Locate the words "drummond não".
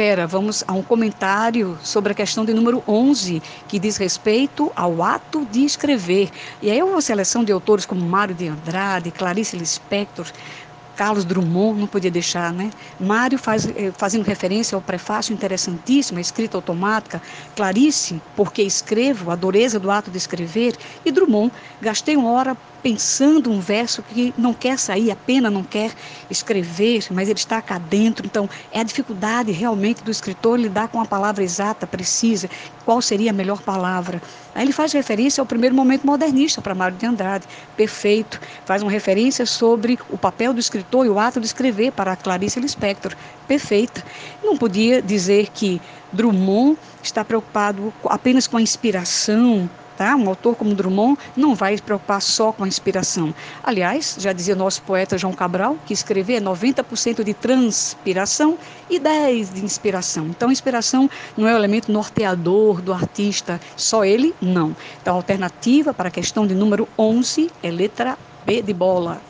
11.26-11.86, 50.74-51.54